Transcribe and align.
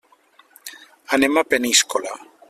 Anem 1.17 1.37
a 1.37 1.45
Peníscola. 1.51 2.13